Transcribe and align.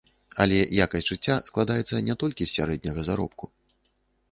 Але 0.45 0.61
якасць 0.85 1.05
жыцця 1.09 1.35
складаецца 1.51 2.03
не 2.09 2.17
толькі 2.25 2.43
з 2.47 2.51
сярэдняга 2.57 3.01
заробку. 3.13 3.45